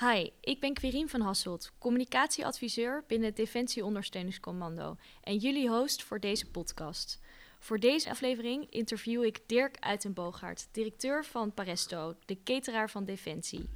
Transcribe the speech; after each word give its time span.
Hi, 0.00 0.30
ik 0.40 0.60
ben 0.60 0.74
Quirine 0.74 1.08
van 1.08 1.20
Hasselt, 1.20 1.72
communicatieadviseur 1.78 3.04
binnen 3.06 3.28
het 3.28 3.36
Defensie 3.36 3.84
Ondersteuningscommando 3.84 4.96
en 5.22 5.36
jullie 5.36 5.68
host 5.68 6.02
voor 6.02 6.20
deze 6.20 6.50
podcast. 6.50 7.20
Voor 7.58 7.78
deze 7.78 8.10
aflevering 8.10 8.70
interview 8.70 9.24
ik 9.24 9.40
Dirk 9.46 9.76
Uitenboogaard, 9.80 10.68
directeur 10.72 11.24
van 11.24 11.54
Paresto, 11.54 12.14
de 12.26 12.42
cateraar 12.42 12.90
van 12.90 13.04
Defensie. 13.04 13.68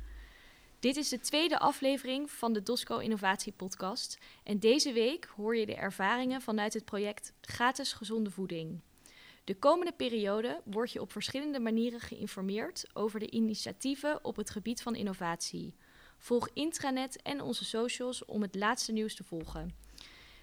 Dit 0.81 0.97
is 0.97 1.09
de 1.09 1.21
tweede 1.21 1.59
aflevering 1.59 2.31
van 2.31 2.53
de 2.53 2.63
DOSCO 2.63 2.99
Innovatie 2.99 3.53
Podcast 3.53 4.19
en 4.45 4.59
deze 4.59 4.93
week 4.93 5.25
hoor 5.37 5.57
je 5.57 5.67
de 5.67 5.75
ervaringen 5.75 6.41
vanuit 6.41 6.75
het 6.75 6.85
project 6.85 7.33
Gratis 7.41 7.93
Gezonde 7.93 8.31
Voeding. 8.31 8.81
De 9.45 9.55
komende 9.55 9.93
periode 9.93 10.61
word 10.65 10.93
je 10.93 11.01
op 11.01 11.13
verschillende 11.13 11.61
manieren 11.61 12.01
geïnformeerd 12.01 12.85
over 12.93 13.21
de 13.21 13.31
initiatieven 13.31 14.25
op 14.25 14.37
het 14.37 14.51
gebied 14.51 14.83
van 14.83 14.95
innovatie. 14.95 15.75
Volg 16.19 16.49
intranet 16.53 17.23
en 17.23 17.41
onze 17.41 17.65
socials 17.65 18.25
om 18.25 18.43
het 18.43 18.55
laatste 18.55 18.93
nieuws 18.93 19.15
te 19.15 19.25
volgen. 19.25 19.75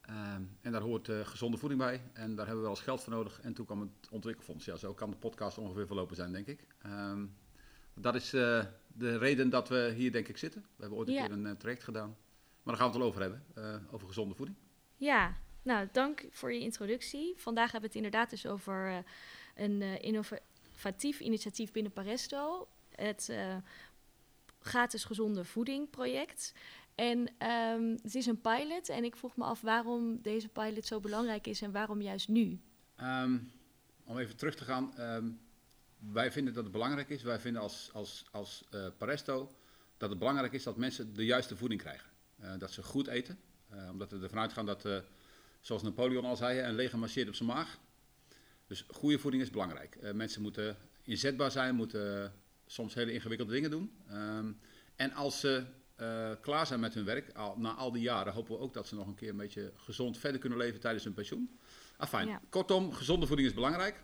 Ehm, 0.00 0.42
en 0.60 0.72
daar 0.72 0.80
hoort 0.80 1.08
gezonde 1.22 1.56
voeding 1.56 1.80
bij 1.80 2.00
en 2.12 2.34
daar 2.34 2.46
hebben 2.46 2.56
we 2.56 2.68
wel 2.68 2.70
eens 2.70 2.80
geld 2.80 3.02
voor 3.02 3.12
nodig. 3.12 3.40
En 3.40 3.54
toen 3.54 3.66
kwam 3.66 3.80
het 3.80 4.10
ontwikkelfonds. 4.10 4.64
Ja, 4.64 4.76
zo 4.76 4.94
kan 4.94 5.10
de 5.10 5.16
podcast 5.16 5.58
ongeveer 5.58 5.86
verlopen 5.86 6.16
zijn, 6.16 6.32
denk 6.32 6.46
ik. 6.46 6.66
Ehm, 6.82 7.26
dat 7.94 8.14
is 8.14 8.30
de 8.30 9.18
reden 9.18 9.50
dat 9.50 9.68
we 9.68 9.92
hier, 9.96 10.12
denk 10.12 10.28
ik, 10.28 10.36
zitten. 10.36 10.60
We 10.60 10.80
hebben 10.80 10.98
ooit 10.98 11.08
een 11.08 11.14
keer 11.14 11.32
een 11.32 11.56
traject 11.56 11.84
gedaan. 11.84 12.16
Maar 12.62 12.74
daar 12.74 12.76
gaan 12.76 12.86
we 12.86 12.92
het 12.92 13.02
al 13.02 13.08
over 13.08 13.20
hebben, 13.20 13.44
over 13.90 14.06
gezonde 14.06 14.34
voeding. 14.34 14.58
Ja, 14.96 15.36
nou, 15.62 15.88
dank 15.92 16.26
voor 16.30 16.52
je 16.52 16.60
introductie. 16.60 17.34
Vandaag 17.36 17.72
hebben 17.72 17.90
we 17.90 17.96
het 17.96 18.04
inderdaad 18.04 18.30
dus 18.30 18.46
over 18.46 19.04
een 19.54 19.82
innovatief 19.82 21.20
initiatief 21.20 21.72
binnen 21.72 21.92
Paresto 21.92 22.68
het 22.94 23.32
gratis 24.60 25.04
gezonde 25.04 25.44
voeding 25.44 25.90
project. 25.90 26.54
En 26.94 27.18
um, 27.18 27.98
het 28.02 28.14
is 28.14 28.26
een 28.26 28.40
pilot 28.40 28.88
en 28.88 29.04
ik 29.04 29.16
vroeg 29.16 29.36
me 29.36 29.44
af 29.44 29.60
waarom 29.60 30.22
deze 30.22 30.48
pilot 30.48 30.86
zo 30.86 31.00
belangrijk 31.00 31.46
is 31.46 31.62
en 31.62 31.72
waarom 31.72 32.02
juist 32.02 32.28
nu? 32.28 32.60
Um, 33.02 33.52
om 34.04 34.18
even 34.18 34.36
terug 34.36 34.54
te 34.54 34.64
gaan, 34.64 35.00
um, 35.00 35.40
wij 36.12 36.32
vinden 36.32 36.54
dat 36.54 36.62
het 36.62 36.72
belangrijk 36.72 37.08
is, 37.08 37.22
wij 37.22 37.40
vinden 37.40 37.62
als, 37.62 37.90
als, 37.92 38.24
als 38.30 38.64
Paresto 38.98 39.50
dat 39.96 40.10
het 40.10 40.18
belangrijk 40.18 40.52
is 40.52 40.62
dat 40.62 40.76
mensen 40.76 41.14
de 41.14 41.24
juiste 41.24 41.56
voeding 41.56 41.80
krijgen. 41.80 42.09
Uh, 42.42 42.52
dat 42.58 42.70
ze 42.70 42.82
goed 42.82 43.06
eten, 43.06 43.38
omdat 43.90 44.10
we 44.10 44.18
ervan 44.18 44.38
uitgaan 44.38 44.66
dat, 44.66 44.88
zoals 45.60 45.82
Napoleon 45.82 46.24
al 46.24 46.36
zei, 46.36 46.60
een 46.60 46.74
leger 46.74 46.98
marcheert 46.98 47.28
op 47.28 47.34
zijn 47.34 47.48
maag. 47.48 47.78
Dus 48.66 48.84
goede 48.88 49.18
voeding 49.18 49.42
is 49.42 49.50
belangrijk. 49.50 50.12
mensen 50.14 50.42
moeten 50.42 50.76
inzetbaar 51.02 51.50
zijn, 51.50 51.74
moeten 51.74 52.34
soms 52.66 52.94
hele 52.94 53.12
ingewikkelde 53.12 53.52
dingen 53.52 53.70
doen. 53.70 53.92
Um, 54.12 54.60
en 54.96 55.12
als 55.12 55.40
ze 55.40 55.64
uh, 56.00 56.30
klaar 56.40 56.66
zijn 56.66 56.80
met 56.80 56.94
hun 56.94 57.04
werk, 57.04 57.32
al, 57.36 57.58
na 57.58 57.74
al 57.74 57.92
die 57.92 58.02
jaren, 58.02 58.32
hopen 58.32 58.52
we 58.54 58.60
ook 58.60 58.74
dat 58.74 58.86
ze 58.86 58.94
nog 58.94 59.06
een 59.06 59.14
keer 59.14 59.28
een 59.28 59.36
beetje 59.36 59.72
gezond 59.76 60.18
verder 60.18 60.40
kunnen 60.40 60.58
leven 60.58 60.80
tijdens 60.80 61.04
hun 61.04 61.14
pensioen. 61.14 61.58
Afijn, 61.96 62.28
ja. 62.28 62.40
kortom, 62.48 62.92
gezonde 62.92 63.26
voeding 63.26 63.48
is 63.48 63.54
belangrijk. 63.54 64.02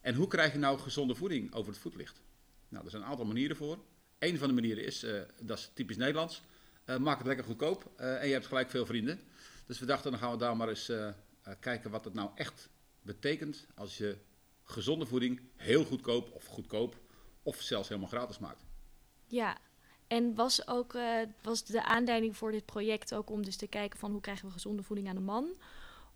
En 0.00 0.14
hoe 0.14 0.26
krijg 0.26 0.52
je 0.52 0.58
nou 0.58 0.78
gezonde 0.78 1.14
voeding 1.14 1.54
over 1.54 1.72
het 1.72 1.80
voetlicht? 1.80 2.20
Nou, 2.68 2.84
er 2.84 2.90
zijn 2.90 3.02
een 3.02 3.08
aantal 3.08 3.26
manieren 3.26 3.56
voor. 3.56 3.78
Een 4.18 4.38
van 4.38 4.48
de 4.48 4.54
manieren 4.54 4.84
is, 4.84 5.04
uh, 5.04 5.20
dat 5.42 5.58
is 5.58 5.70
typisch 5.74 5.96
Nederlands, 5.96 6.42
maak 6.84 7.18
het 7.18 7.26
lekker 7.26 7.44
goedkoop 7.44 7.90
en 7.96 8.26
je 8.26 8.32
hebt 8.32 8.46
gelijk 8.46 8.70
veel 8.70 8.86
vrienden. 8.86 9.20
Dus 9.66 9.78
we 9.78 9.86
dachten, 9.86 10.10
dan 10.10 10.20
gaan 10.20 10.30
we 10.30 10.36
daar 10.36 10.56
maar 10.56 10.68
eens 10.68 10.92
kijken 11.60 11.90
wat 11.90 12.04
het 12.04 12.14
nou 12.14 12.30
echt 12.34 12.68
betekent 13.02 13.66
als 13.74 13.98
je 13.98 14.16
gezonde 14.62 15.06
voeding 15.06 15.40
heel 15.56 15.84
goedkoop 15.84 16.30
of 16.32 16.46
goedkoop 16.46 17.00
of 17.42 17.60
zelfs 17.60 17.88
helemaal 17.88 18.10
gratis 18.10 18.38
maakt. 18.38 18.64
Ja, 19.26 19.58
en 20.06 20.34
was 20.34 20.66
ook 20.66 20.96
was 21.42 21.64
de 21.64 21.84
aanleiding 21.84 22.36
voor 22.36 22.52
dit 22.52 22.64
project 22.64 23.14
ook 23.14 23.30
om 23.30 23.44
dus 23.44 23.56
te 23.56 23.66
kijken 23.66 23.98
van 23.98 24.10
hoe 24.10 24.20
krijgen 24.20 24.46
we 24.46 24.52
gezonde 24.52 24.82
voeding 24.82 25.08
aan 25.08 25.14
de 25.14 25.20
man? 25.20 25.52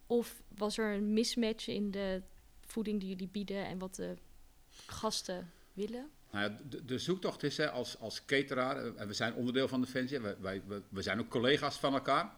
Of 0.06 0.43
was 0.56 0.78
er 0.78 0.94
een 0.94 1.12
mismatch 1.12 1.69
in 1.69 1.91
de 1.91 2.22
voeding 2.60 3.00
die 3.00 3.09
jullie 3.09 3.28
bieden 3.28 3.66
en 3.66 3.78
wat 3.78 3.94
de 3.94 4.16
gasten 4.87 5.53
willen? 5.72 6.10
Nou 6.31 6.50
ja, 6.50 6.59
de, 6.69 6.84
de 6.84 6.98
zoektocht 6.98 7.42
is 7.42 7.56
hè, 7.56 7.70
als, 7.70 7.98
als 7.98 8.25
cateraar, 8.25 8.76
en 8.76 8.94
uh, 8.98 9.06
we 9.06 9.12
zijn 9.12 9.34
onderdeel 9.34 9.69
van 9.69 9.81
Defensie, 9.81 10.20
wij, 10.20 10.37
wij, 10.41 10.62
we 10.88 11.03
zijn 11.03 11.20
ook 11.20 11.28
collega's 11.28 11.76
van 11.76 11.94
elkaar. 11.94 12.34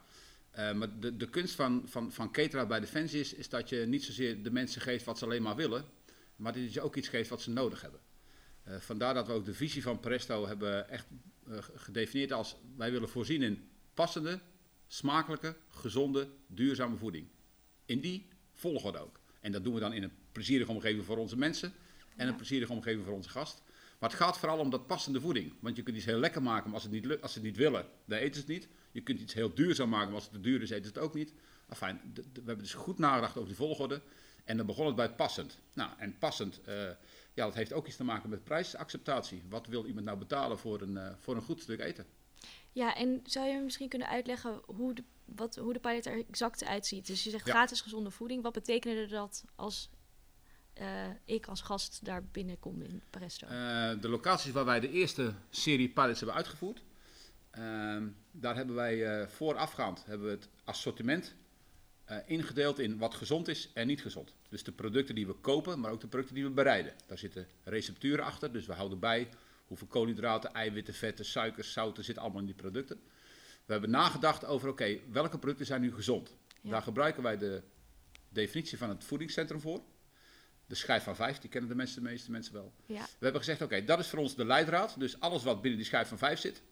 Uh, 0.59 0.73
maar 0.73 1.01
de, 1.01 1.17
de 1.17 1.29
kunst 1.29 1.55
van, 1.55 1.83
van, 1.87 2.13
van 2.13 2.31
cateraar 2.31 2.67
bij 2.67 2.81
Defensie 2.81 3.21
is, 3.21 3.35
is 3.35 3.49
dat 3.49 3.69
je 3.69 3.77
niet 3.77 4.05
zozeer 4.05 4.43
de 4.43 4.51
mensen 4.51 4.81
geeft 4.81 5.05
wat 5.05 5.19
ze 5.19 5.25
alleen 5.25 5.43
maar 5.43 5.57
willen, 5.57 5.85
maar 6.37 6.53
dat 6.53 6.73
je 6.73 6.81
ook 6.81 6.97
iets 6.97 7.09
geeft 7.09 7.31
wat 7.31 7.43
ze 7.43 7.51
nodig 7.51 7.81
hebben. 7.81 8.01
Uh, 8.69 8.77
vandaar 8.77 9.15
dat 9.15 9.27
we 9.27 9.33
ook 9.33 9.45
de 9.45 9.55
visie 9.55 9.83
van 9.83 10.01
Presto 10.01 10.47
hebben 10.47 10.89
echt 10.89 11.07
uh, 11.49 11.59
gedefinieerd 11.75 12.33
als 12.33 12.57
wij 12.77 12.91
willen 12.91 13.09
voorzien 13.09 13.43
in 13.43 13.69
passende, 13.95 14.41
smakelijke, 14.87 15.57
gezonde, 15.69 16.29
duurzame 16.47 16.97
voeding. 16.97 17.29
In 17.85 18.01
die 18.01 18.29
volgorde 18.53 18.99
ook. 18.99 19.21
En 19.41 19.53
dat 19.53 19.65
doen 19.65 19.75
we 19.75 19.81
dan 19.81 19.93
in 19.93 20.03
een 20.03 20.13
plezierige 20.33 20.71
omgeving 20.71 21.05
voor 21.05 21.17
onze 21.17 21.37
mensen 21.37 21.73
en 22.17 22.29
een 22.29 22.37
plezierige 22.37 22.73
omgeving 22.73 23.05
voor 23.05 23.15
onze 23.15 23.29
gast. 23.29 23.63
Maar 23.99 24.11
het 24.11 24.19
gaat 24.19 24.39
vooral 24.39 24.59
om 24.59 24.71
dat 24.71 24.87
passende 24.87 25.21
voeding. 25.21 25.53
Want 25.61 25.77
je 25.77 25.83
kunt 25.83 25.97
iets 25.97 26.05
heel 26.05 26.19
lekker 26.19 26.43
maken, 26.43 26.65
maar 26.65 26.75
als, 26.75 26.83
het 26.83 26.93
niet, 26.93 27.21
als 27.21 27.33
ze 27.33 27.39
het 27.39 27.47
niet 27.47 27.57
willen, 27.57 27.87
dan 28.05 28.19
eten 28.19 28.35
ze 28.35 28.41
het 28.41 28.49
niet. 28.49 28.69
Je 28.93 29.01
kunt 29.01 29.21
iets 29.21 29.35
heel 29.35 29.55
duurzaam 29.55 29.89
maken, 29.89 30.07
maar 30.07 30.15
als 30.15 30.25
het 30.25 30.33
te 30.33 30.41
duur 30.41 30.63
is, 30.63 30.71
eten 30.71 30.85
ze 30.85 30.91
het 30.91 30.99
ook 30.99 31.15
niet. 31.15 31.35
Enfin, 31.69 32.01
we 32.15 32.23
hebben 32.35 32.59
dus 32.59 32.75
goed 32.75 32.99
nagedacht 32.99 33.37
over 33.37 33.49
die 33.49 33.57
volgorde. 33.57 34.03
En 34.45 34.57
dan 34.57 34.67
begon 34.67 34.87
het 34.87 34.95
bij 34.95 35.11
passend. 35.11 35.59
Nou, 35.73 35.91
en 35.99 36.19
passend, 36.19 36.61
uh, 36.69 36.75
ja, 37.35 37.45
dat 37.45 37.55
heeft 37.55 37.73
ook 37.73 37.87
iets 37.87 37.97
te 37.97 38.05
maken 38.05 38.31
met 38.31 38.45
prijsacceptatie. 38.45 39.43
Wat 39.49 39.67
wil 39.67 39.87
iemand 39.87 40.05
nou 40.05 40.19
betalen 40.19 40.59
voor 40.59 40.81
een, 40.81 40.95
uh, 40.95 41.11
voor 41.19 41.37
een 41.37 41.43
goed 41.43 41.61
stuk 41.61 41.81
eten? 41.81 42.07
Ja, 42.73 42.95
en 42.95 43.21
zou 43.25 43.47
je 43.47 43.61
misschien 43.61 43.89
kunnen 43.89 44.09
uitleggen 44.09 44.61
hoe 44.67 44.95
de, 44.95 45.05
wat, 45.25 45.57
hoe 45.57 45.73
de 45.73 45.79
pilot 45.79 46.07
er 46.07 46.25
exact 46.29 46.65
uitziet? 46.65 47.07
Dus 47.07 47.25
je 47.25 47.31
zegt 47.31 47.47
ja. 47.47 47.53
gratis 47.53 47.81
gezonde 47.81 48.11
voeding. 48.11 48.43
Wat 48.43 48.53
betekende 48.53 49.07
dat 49.07 49.45
als 49.55 49.91
uh, 50.81 51.07
ik 51.25 51.47
als 51.47 51.61
gast 51.61 52.05
daar 52.05 52.25
binnenkom 52.25 52.83
in 52.83 53.03
Paresto? 53.11 53.47
de 54.01 54.09
locaties 54.09 54.53
waar 54.53 54.65
wij 54.65 54.81
de 54.81 54.91
eerste 54.91 55.35
serie 55.51 55.89
pilots 55.89 56.19
hebben 56.19 56.37
uitgevoerd, 56.37 56.83
daar 58.31 58.57
hebben 58.57 58.75
wij 58.75 59.29
voorafgaand 59.29 60.05
hebben 60.05 60.27
we 60.27 60.33
het 60.33 60.49
assortiment 60.65 61.37
uh, 62.11 62.17
ingedeeld 62.27 62.79
in 62.79 62.99
wat 62.99 63.15
gezond 63.15 63.49
is 63.49 63.71
en 63.75 63.87
niet 63.87 64.03
gezond. 64.03 64.35
Dus 64.49 64.63
de 64.63 64.73
producten 64.73 65.15
die 65.15 65.27
we 65.27 65.33
kopen, 65.33 65.81
maar 65.81 65.91
ook 65.91 66.01
de 66.01 66.07
producten 66.07 66.35
die 66.35 66.45
we 66.45 66.51
bereiden. 66.51 66.93
Daar 67.07 67.19
zitten 67.19 67.47
recepturen 67.65 68.25
achter, 68.25 68.53
dus 68.53 68.67
we 68.67 68.73
houden 68.73 68.99
bij 68.99 69.29
hoeveel 69.67 69.87
koolhydraten, 69.87 70.53
eiwitten, 70.53 70.95
vetten, 70.95 71.25
suikers, 71.25 71.73
zouten 71.73 72.05
zitten 72.05 72.23
allemaal 72.23 72.41
in 72.41 72.47
die 72.47 72.55
producten. 72.55 73.01
We 73.65 73.73
hebben 73.73 73.91
nagedacht 73.91 74.45
over, 74.45 74.69
oké, 74.69 74.83
okay, 74.83 75.03
welke 75.11 75.39
producten 75.39 75.67
zijn 75.67 75.81
nu 75.81 75.95
gezond? 75.95 76.37
Ja. 76.61 76.71
Daar 76.71 76.83
gebruiken 76.83 77.23
wij 77.23 77.39
de 77.39 77.63
definitie 78.29 78.79
van 78.79 78.89
het 78.89 79.05
voedingscentrum 79.05 79.61
voor. 79.61 79.81
De 80.69 80.75
schijf 80.75 81.03
van 81.03 81.17
5, 81.17 81.39
die 81.39 81.51
kennen 81.51 81.71
de, 81.71 81.77
mensen, 81.77 82.03
de 82.03 82.09
meeste 82.09 82.31
mensen 82.31 82.53
wel. 82.53 82.73
Ja. 82.87 83.01
We 83.01 83.09
hebben 83.19 83.41
gezegd, 83.41 83.63
oké, 83.63 83.75
okay, 83.75 83.87
dat 83.87 83.99
is 83.99 84.09
voor 84.09 84.19
ons 84.19 84.35
de 84.35 84.45
leidraad. 84.45 84.95
Dus 84.99 85.21
alles 85.21 85.43
wat 85.43 85.61
binnen 85.61 85.79
die 85.79 85.89
schijf 85.89 86.09
van 86.09 86.19
5 86.19 86.41
zit, 86.41 86.63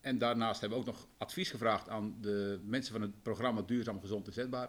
en 0.00 0.18
daarnaast 0.18 0.60
hebben 0.60 0.78
we 0.78 0.84
ook 0.84 0.90
nog 0.94 1.06
advies 1.16 1.50
gevraagd 1.50 1.88
aan 1.88 2.16
de 2.20 2.60
mensen 2.64 2.92
van 2.92 3.02
het 3.02 3.22
programma 3.22 3.62
Duurzaam 3.62 4.00
Gezond 4.00 4.26
en 4.26 4.32
Zetbaar. 4.32 4.68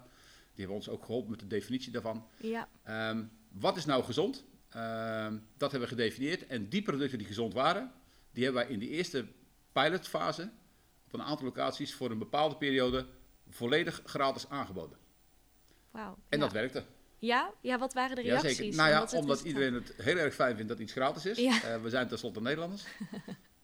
Die 0.53 0.65
hebben 0.65 0.75
ons 0.75 0.89
ook 0.89 1.05
geholpen 1.05 1.31
met 1.31 1.39
de 1.39 1.47
definitie 1.47 1.91
daarvan. 1.91 2.27
Ja. 2.37 2.67
Um, 3.09 3.31
wat 3.51 3.77
is 3.77 3.85
nou 3.85 4.03
gezond? 4.03 4.45
Um, 4.75 5.47
dat 5.57 5.71
hebben 5.71 5.89
we 5.89 5.95
gedefinieerd. 5.95 6.47
En 6.47 6.69
die 6.69 6.81
producten 6.81 7.17
die 7.17 7.27
gezond 7.27 7.53
waren, 7.53 7.91
die 8.31 8.43
hebben 8.43 8.61
wij 8.61 8.71
in 8.71 8.79
de 8.79 8.89
eerste 8.89 9.27
pilotfase 9.71 10.51
op 11.05 11.13
een 11.13 11.23
aantal 11.25 11.45
locaties 11.45 11.93
voor 11.93 12.11
een 12.11 12.17
bepaalde 12.17 12.55
periode 12.55 13.05
volledig 13.49 14.01
gratis 14.05 14.49
aangeboden. 14.49 14.97
Wauw. 15.91 16.17
En 16.29 16.37
ja. 16.39 16.43
dat 16.43 16.53
werkte. 16.53 16.83
Ja? 17.19 17.53
ja, 17.61 17.77
wat 17.77 17.93
waren 17.93 18.15
de 18.15 18.21
reacties? 18.21 18.75
Nou 18.75 18.89
ja, 18.89 19.07
omdat, 19.19 19.41
iedereen 19.41 19.73
het 19.73 19.93
heel 19.97 20.17
erg 20.17 20.33
fijn 20.33 20.55
vindt 20.55 20.69
dat 20.69 20.79
iets 20.79 20.91
gratis 20.91 21.25
is. 21.25 21.37
Ja. 21.37 21.75
Uh, 21.75 21.81
we 21.81 21.89
zijn 21.89 22.07
tenslotte 22.07 22.41
Nederlanders. 22.41 22.83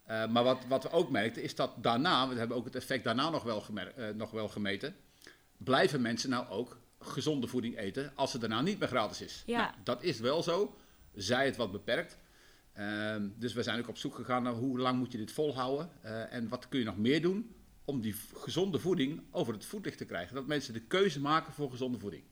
Uh, 0.07 0.27
maar 0.33 0.43
wat, 0.43 0.65
wat 0.67 0.83
we 0.83 0.91
ook 0.91 1.09
merkten 1.09 1.43
is 1.43 1.55
dat 1.55 1.71
daarna, 1.83 2.29
we 2.29 2.35
hebben 2.35 2.57
ook 2.57 2.65
het 2.65 2.75
effect 2.75 3.03
daarna 3.03 3.29
nog 3.29 3.43
wel, 3.43 3.65
uh, 3.73 4.07
nog 4.15 4.31
wel 4.31 4.47
gemeten, 4.47 4.95
blijven 5.57 6.01
mensen 6.01 6.29
nou 6.29 6.47
ook 6.47 6.77
gezonde 6.99 7.47
voeding 7.47 7.77
eten 7.77 8.11
als 8.15 8.31
het 8.31 8.41
daarna 8.41 8.61
niet 8.61 8.79
meer 8.79 8.87
gratis 8.87 9.21
is. 9.21 9.43
Ja. 9.45 9.57
Nou, 9.57 9.73
dat 9.83 10.03
is 10.03 10.19
wel 10.19 10.43
zo, 10.43 10.77
zij 11.13 11.45
het 11.45 11.55
wat 11.55 11.71
beperkt. 11.71 12.17
Ehm, 12.73 13.27
dus 13.35 13.53
we 13.53 13.63
zijn 13.63 13.79
ook 13.79 13.87
op 13.87 13.97
zoek 13.97 14.15
gegaan 14.15 14.43
naar 14.43 14.53
hoe 14.53 14.79
lang 14.79 14.97
moet 14.97 15.11
je 15.11 15.17
dit 15.17 15.31
volhouden 15.31 15.89
en 16.29 16.47
wat 16.47 16.69
kun 16.69 16.79
je 16.79 16.85
nog 16.85 16.97
meer 16.97 17.21
doen 17.21 17.55
om 17.85 18.01
die 18.01 18.15
gezonde 18.33 18.79
voeding 18.79 19.21
over 19.31 19.53
het 19.53 19.65
voetlicht 19.65 19.97
te 19.97 20.05
krijgen. 20.05 20.35
Dat 20.35 20.47
mensen 20.47 20.73
de 20.73 20.81
keuze 20.81 21.19
maken 21.19 21.53
voor 21.53 21.69
gezonde 21.69 21.99
voeding. 21.99 22.23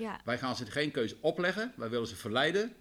Ja. 0.00 0.20
Wij 0.24 0.38
gaan 0.38 0.56
ze 0.56 0.66
geen 0.66 0.90
keuze 0.90 1.16
opleggen, 1.20 1.72
wij 1.76 1.88
willen 1.90 2.06
ze 2.06 2.16
verleiden 2.16 2.72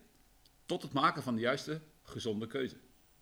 tot 0.66 0.82
het 0.82 0.94
maken 0.94 1.24
van 1.24 1.36
de 1.36 1.42
juiste 1.42 1.82
gezonde 2.04 2.48
keuze. 2.48 2.76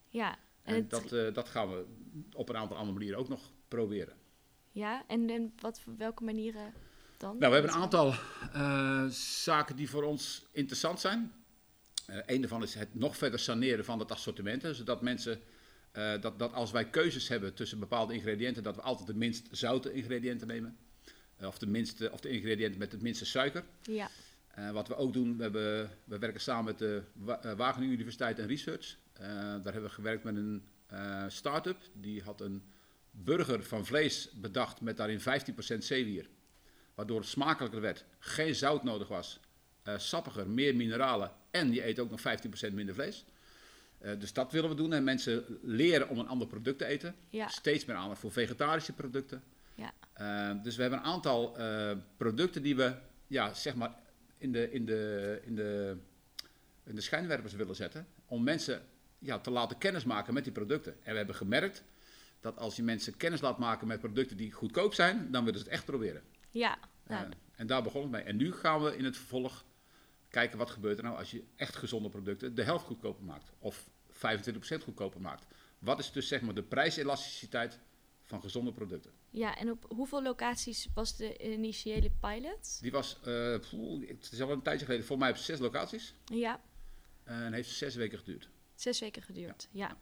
Ja. 0.09 0.37
En, 0.63 0.75
het- 0.75 0.89
dat, 0.89 1.11
eh, 1.11 1.33
dat 1.33 1.49
gaan 1.49 1.69
we 1.69 1.85
op 2.33 2.49
een 2.49 2.57
aantal 2.57 2.77
andere 2.77 2.97
manieren 2.97 3.19
ook 3.19 3.29
nog 3.29 3.51
proberen. 3.67 4.15
Ja, 4.71 5.03
en, 5.07 5.29
en 5.29 5.53
wat, 5.59 5.81
welke 5.97 6.23
manieren 6.23 6.73
dan? 7.17 7.37
Nou, 7.37 7.51
we 7.53 7.57
hebben 7.59 7.75
een 7.75 7.81
aantal 7.81 8.13
eh, 8.53 9.05
zaken 9.43 9.75
die 9.75 9.89
voor 9.89 10.03
ons 10.03 10.45
interessant 10.51 10.99
zijn. 10.99 11.31
Eh 12.05 12.17
een 12.25 12.39
daarvan 12.41 12.63
is 12.63 12.73
het 12.73 12.95
nog 12.95 13.17
verder 13.17 13.39
saneren 13.39 13.85
van 13.85 13.99
het 13.99 14.11
assortiment. 14.11 14.61
hè, 14.61 14.73
Zodat 14.73 15.01
mensen, 15.01 15.41
dat, 16.21 16.39
dat 16.39 16.53
als 16.53 16.71
wij 16.71 16.89
keuzes 16.89 17.27
hebben 17.27 17.53
tussen 17.53 17.79
bepaalde 17.79 18.13
ingrediënten, 18.13 18.63
dat 18.63 18.75
we 18.75 18.81
altijd 18.81 19.07
de 19.07 19.15
minst 19.15 19.47
zoute 19.51 19.93
ingrediënten 19.93 20.47
nemen. 20.47 20.77
Eh, 21.37 21.47
of, 21.47 21.57
de 21.57 21.67
minste, 21.67 22.11
of 22.11 22.19
de 22.19 22.29
ingrediënten 22.29 22.79
met 22.79 22.91
het 22.91 23.01
minste 23.01 23.25
suiker. 23.25 23.63
Ja, 23.81 24.09
Eh, 24.47 24.71
wat 24.71 24.87
we 24.87 24.95
ook 24.95 25.13
doen, 25.13 25.37
we, 25.37 25.43
hebben, 25.43 25.89
we 26.03 26.17
werken 26.19 26.41
samen 26.41 26.65
met 26.65 26.77
de 26.77 27.01
Wa- 27.13 27.41
eh, 27.41 27.53
Wageningen 27.53 27.93
Universiteit 27.93 28.39
en 28.39 28.47
Research. 28.47 28.97
Daar 29.17 29.63
hebben 29.63 29.83
we 29.83 29.89
gewerkt 29.89 30.23
met 30.23 30.35
een 30.35 30.63
eh, 30.87 31.23
start-up. 31.27 31.77
Die 31.93 32.21
had 32.21 32.41
een 32.41 32.63
burger 33.11 33.63
van 33.63 33.85
vlees 33.85 34.29
bedacht 34.33 34.81
met 34.81 34.97
daarin 34.97 35.19
15% 35.19 35.83
zeewier. 35.83 36.29
Waardoor 36.95 37.19
het 37.19 37.27
smakelijker 37.29 37.81
werd, 37.81 38.05
geen 38.19 38.55
zout 38.55 38.83
nodig 38.83 39.07
was, 39.07 39.39
sappiger, 39.97 40.47
meer 40.49 40.75
mineralen 40.75 41.31
en 41.51 41.73
je 41.73 41.85
eet 41.87 41.99
ook 41.99 42.09
nog 42.09 42.19
15% 42.19 42.73
minder 42.73 42.93
vlees. 42.95 43.25
Dus 44.19 44.33
dat 44.33 44.51
willen 44.51 44.69
we 44.69 44.75
doen 44.75 44.93
en 44.93 45.03
mensen 45.03 45.45
leren 45.61 46.09
om 46.09 46.19
een 46.19 46.27
ander 46.27 46.47
product 46.47 46.77
te 46.77 46.85
eten. 46.85 47.15
ja, 47.29 47.47
Steeds 47.47 47.85
meer 47.85 47.95
aandacht 47.95 48.19
voor 48.19 48.31
vegetarische 48.31 48.93
producten. 48.93 49.43
Ja. 49.77 49.93
Eh, 50.13 50.63
dus 50.63 50.75
we 50.75 50.81
hebben 50.81 50.99
een 50.99 51.05
aantal 51.05 51.57
eh, 51.57 51.91
producten 52.17 52.61
die 52.61 52.75
we 52.75 52.95
ja, 53.27 53.53
zeg 53.53 53.75
maar 53.75 53.95
in, 54.37 54.51
de, 54.51 54.71
in, 54.71 54.85
de, 54.85 55.41
in, 55.45 55.55
de, 55.55 55.97
in 56.83 56.95
de 56.95 57.01
schijnwerpers 57.01 57.53
willen 57.53 57.75
zetten. 57.75 58.07
Om 58.25 58.43
mensen 58.43 58.81
ja, 59.19 59.39
te 59.39 59.51
laten 59.51 59.77
kennismaken 59.77 60.33
met 60.33 60.43
die 60.43 60.53
producten. 60.53 60.93
En 61.03 61.11
we 61.11 61.17
hebben 61.17 61.35
gemerkt 61.35 61.83
dat 62.39 62.57
als 62.57 62.75
je 62.75 62.83
mensen 62.83 63.17
kennis 63.17 63.41
laat 63.41 63.57
maken 63.57 63.87
met 63.87 63.99
producten 63.99 64.37
die 64.37 64.51
goedkoop 64.51 64.93
zijn, 64.93 65.31
dan 65.31 65.43
willen 65.43 65.59
ze 65.59 65.65
het 65.65 65.73
echt 65.73 65.85
proberen. 65.85 66.21
ja. 66.49 66.77
Nou, 67.07 67.23
Eh, 67.25 67.29
en 67.55 67.67
daar 67.67 67.83
begon 67.83 68.01
het 68.01 68.11
mee. 68.11 68.21
En 68.23 68.35
nu 68.35 68.53
gaan 68.53 68.83
we 68.83 68.97
in 68.97 69.05
het 69.05 69.17
vervolg 69.17 69.65
kijken 70.29 70.57
wat 70.57 70.69
gebeurt 70.69 70.97
er 70.97 71.03
nou 71.03 71.17
als 71.17 71.31
je 71.31 71.43
echt 71.55 71.75
gezonde 71.75 72.09
producten 72.09 72.55
de 72.55 72.63
helft 72.63 72.85
goedkoper 72.85 73.23
maakt. 73.23 73.51
Of 73.59 73.89
25% 74.11 74.83
goedkoper 74.83 75.21
maakt. 75.21 75.45
Wat 75.79 75.99
is 75.99 76.11
dus 76.11 76.27
zeg 76.27 76.41
maar 76.41 76.53
de 76.53 76.63
prijselasticiteit 76.63 77.79
van 78.27 78.41
gezonde 78.41 78.71
producten? 78.71 79.11
ja, 79.29 79.57
en 79.57 79.71
op 79.71 79.85
hoeveel 79.95 80.23
locaties 80.23 80.87
was 80.93 81.15
de 81.15 81.53
initiële 81.53 82.11
pilot? 82.19 82.81
Die 82.81 82.91
was, 82.91 83.17
eh, 83.23 83.59
poeh, 83.69 84.07
het 84.07 84.29
is 84.31 84.41
al 84.41 84.51
een 84.51 84.61
tijdje 84.61 84.85
geleden, 84.85 85.05
voor 85.05 85.17
mij 85.17 85.29
op 85.29 85.35
zes 85.35 85.59
locaties. 85.59 86.13
Ja, 86.25 86.61
En 87.23 87.53
heeft 87.53 87.69
zes 87.69 87.95
weken 87.95 88.17
geduurd. 88.17 88.49
zes 88.75 88.99
weken 88.99 89.21
geduurd. 89.21 89.67
Ja. 89.71 89.97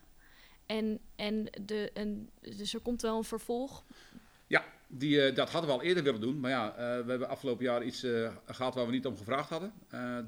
En, 0.65 0.99
en, 1.15 1.49
de, 1.61 1.91
en 1.93 2.29
dus 2.39 2.73
er 2.73 2.79
komt 2.79 3.01
wel 3.01 3.17
een 3.17 3.23
vervolg. 3.23 3.83
Die, 4.87 5.21
eh, 5.21 5.35
dat 5.35 5.49
hadden 5.49 5.69
we 5.69 5.75
al 5.77 5.83
eerder 5.83 6.03
willen 6.03 6.21
doen. 6.21 6.39
Maar 6.39 6.51
ja, 6.51 6.71
eh, 6.71 6.77
we 6.77 7.09
hebben 7.09 7.29
afgelopen 7.29 7.65
jaar 7.65 7.83
iets 7.83 8.03
eh, 8.03 8.35
gehad 8.45 8.75
waar 8.75 8.85
we 8.85 8.91
niet 8.91 9.05
om 9.05 9.17
gevraagd 9.17 9.49
hadden. 9.49 9.73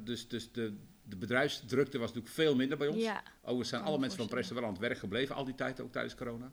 Dus 0.03 0.27
dus 0.27 0.51
de, 0.51 0.73
de 1.03 1.15
bedrijfsdrukte 1.15 1.97
was 1.97 2.07
natuurlijk 2.07 2.35
veel 2.35 2.55
minder 2.55 2.77
bij 2.77 2.87
ons. 2.87 3.03
Ja, 3.03 3.23
Overigens 3.41 3.69
zijn 3.69 3.81
alle 3.81 3.93
me 3.93 3.99
mensen 3.99 4.19
van. 4.19 4.27
Presto 4.27 4.55
wel 4.55 4.63
aan 4.63 4.69
het 4.69 4.79
werk 4.79 4.97
gebleven 4.97 5.35
al 5.35 5.45
die 5.45 5.55
tijd, 5.55 5.81
ook 5.81 5.91
tijdens 5.91 6.15
corona. 6.15 6.51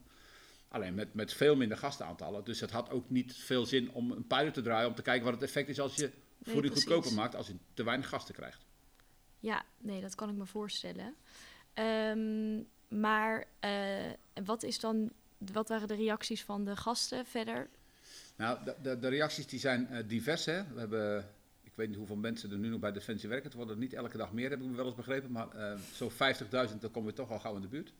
Alleen 0.75 0.95
met, 0.95 1.15
met 1.15 1.33
veel 1.33 1.57
minder 1.57 1.77
gastenaantallen. 1.77 2.45
Dus 2.45 2.61
het 2.61 2.71
had 2.71 2.91
ook 2.91 3.11
niet 3.11 3.37
veel 3.37 3.67
zin 3.67 3.91
om 3.91 4.11
een 4.11 4.27
pilot 4.27 4.55
te 4.55 4.63
draaien 4.63 4.89
om 4.89 4.95
te 4.95 5.03
kijken 5.03 5.25
wat 5.25 5.35
het 5.35 5.43
effect 5.43 5.69
is 5.69 5.81
als 5.81 5.95
je 5.95 6.11
voeding 6.43 6.67
precies. 6.67 6.85
goedkoper 6.85 7.15
maakt, 7.15 7.35
als 7.35 7.47
je 7.47 7.55
te 7.75 7.85
weinig 7.85 8.09
gasten 8.09 8.35
krijgt. 8.35 8.67
ja, 9.41 9.65
nee, 9.79 10.01
dat 10.01 10.15
kan 10.15 10.29
ik 10.29 10.35
me 10.35 10.47
voorstellen. 10.47 11.15
Ehm, 11.75 12.63
maar 12.89 13.45
eh, 13.61 14.13
wat 14.45 14.63
is 14.63 14.81
dan, 14.81 15.11
wat 15.39 15.69
waren 15.69 15.89
de 15.89 15.95
reacties 15.95 16.45
van 16.45 16.65
de 16.65 16.77
gasten 16.77 17.27
verder? 17.27 17.69
Nou, 18.37 18.65
de, 18.65 18.75
de, 18.83 18.99
de 18.99 19.09
reacties 19.09 19.47
die 19.47 19.61
zijn 19.61 19.89
eh, 19.89 20.09
divers. 20.09 20.45
Hè. 20.45 20.65
We 20.73 20.79
hebben, 20.79 21.31
ik 21.63 21.73
weet 21.75 21.89
niet 21.89 21.97
hoeveel 21.97 22.17
mensen 22.17 22.51
er 22.51 22.59
nu 22.59 22.69
nog 22.69 22.81
bij 22.81 22.93
Defensie 22.93 23.29
werken. 23.29 23.47
Het 23.47 23.57
worden 23.57 23.79
niet 23.79 23.93
elke 23.93 24.17
dag 24.17 24.33
meer, 24.33 24.51
heb 24.51 24.61
ik 24.61 24.71
wel 24.71 24.87
eens 24.87 24.95
begrepen. 24.95 25.33
Maar 25.33 25.51
eh, 25.51 25.79
zo'n 25.93 26.11
50.000, 26.11 26.17
dan 26.51 26.91
komen 26.91 27.11
we 27.11 27.13
toch 27.13 27.31
al 27.31 27.39
gauw 27.39 27.55
in 27.55 27.63
de 27.63 27.69
buurt. 27.69 27.93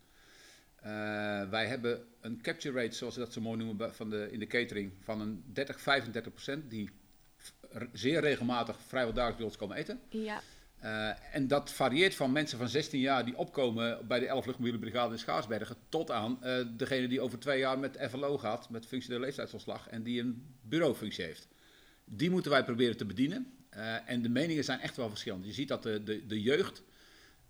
Eh, 0.85 0.91
wij 1.51 1.67
hebben 1.67 2.05
een 2.21 2.43
capture 2.43 2.81
rate, 2.83 2.97
zoals 2.97 3.15
ze 3.15 3.21
dat 3.21 3.33
zo 3.33 3.41
mooi 3.41 3.59
noemen 3.59 3.95
van 3.95 4.11
de, 4.11 4.29
in 4.31 4.39
de 4.39 4.47
catering, 4.47 4.93
van 5.03 5.21
een 5.21 5.45
30, 5.53 5.81
35 5.81 6.33
procent. 6.33 6.71
Die 6.71 6.91
zeer 7.93 8.21
regelmatig 8.21 8.79
vrijwel 8.87 9.13
dagelijks 9.13 9.37
bij 9.39 9.47
ons 9.47 9.57
komen 9.57 9.77
eten. 9.77 10.01
Ja, 10.09 10.43
Eh, 10.79 11.35
en 11.35 11.49
dat 11.49 11.73
varieert 11.73 12.15
van 12.15 12.33
mensen 12.33 12.59
van 12.59 12.69
16 12.69 13.01
jaar 13.01 13.25
die 13.25 13.37
opkomen 13.37 14.07
bij 14.07 14.21
de 14.21 14.27
11 14.27 14.47
luchtmobiele 14.47 14.79
brigade 14.79 15.13
in 15.13 15.19
Schaarsbergen, 15.19 15.77
tot 15.89 16.11
aan 16.11 16.43
eh, 16.43 16.65
degene 16.77 17.09
die 17.09 17.21
over 17.21 17.39
twee 17.39 17.59
jaar 17.59 17.79
met 17.79 17.99
FLO 18.11 18.39
gaat, 18.39 18.71
met 18.71 18.87
functioneel 18.87 19.21
leeftijdsontslag, 19.21 19.89
en 19.89 20.03
die 20.03 20.21
een 20.21 20.55
bureaufunctie 20.63 21.25
heeft. 21.25 21.49
Die 22.05 22.31
moeten 22.31 22.51
wij 22.51 22.65
proberen 22.65 22.97
te 22.97 23.05
bedienen. 23.05 23.53
En 24.07 24.23
de 24.23 24.29
meningen 24.29 24.65
zijn 24.65 24.81
echt 24.81 24.97
wel 24.97 25.09
verschillend. 25.09 25.45
Je 25.45 25.53
ziet 25.53 25.69
dat 25.69 25.83
de, 25.83 26.03
de, 26.03 26.27
de 26.27 26.43
jeugd 26.43 26.83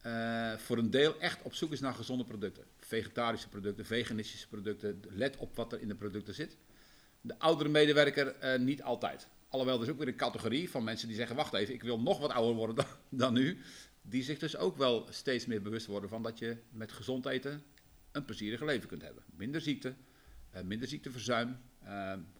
eh, 0.05 0.53
voor 0.57 0.79
een 0.79 0.91
deel 0.91 1.21
echt 1.21 1.43
op 1.43 1.55
zoek 1.55 1.73
is 1.73 1.81
naar 1.81 1.95
gezonde 1.95 2.25
producten. 2.25 2.65
Vegetarische 2.79 3.49
producten, 3.49 3.87
veganistische 3.87 4.49
producten. 4.49 5.03
Let 5.09 5.37
op 5.37 5.57
wat 5.57 5.73
er 5.73 5.81
in 5.81 5.89
de 5.89 5.95
producten 5.95 6.35
zit. 6.35 6.57
De 7.21 7.39
oudere 7.39 7.69
medewerker 7.69 8.27
eh, 8.27 8.59
niet 8.59 8.83
altijd. 8.83 9.29
Alhoewel, 9.49 9.77
er 9.77 9.83
is 9.83 9.91
ook 9.91 9.99
weer 9.99 10.09
een 10.09 10.17
categorie 10.17 10.71
van 10.71 10.85
mensen 10.85 11.09
die 11.09 11.17
zeggen: 11.17 11.37
Wacht 11.37 11.55
even, 11.55 11.75
ik 11.75 11.83
wil 11.83 12.01
nog 12.01 12.19
wat 12.19 12.31
ouder 12.31 12.55
worden 12.55 12.87
dan, 13.09 13.33
nu. 13.41 13.59
Die 14.03 14.23
zich 14.23 14.39
dus 14.39 14.57
ook 14.57 14.77
wel 14.77 15.07
steeds 15.11 15.47
meer 15.47 15.63
bewust 15.63 15.87
worden 15.87 16.09
van 16.09 16.23
dat 16.23 16.39
je 16.39 16.57
met 16.71 16.93
gezond 16.93 17.27
eten 17.27 17.63
een 18.13 18.25
plezierige 18.25 18.65
leven 18.65 18.89
kunt 18.89 19.03
hebben. 19.03 19.23
Minder 19.37 19.61
ziekte, 19.61 19.95
eh, 20.51 20.63
minder 20.63 20.89
ziekteverzuim, 20.89 21.57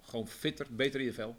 gewoon 0.01 0.29
fitter, 0.29 0.67
beter 0.71 1.01
in 1.01 1.07
je 1.07 1.13
vel. 1.13 1.39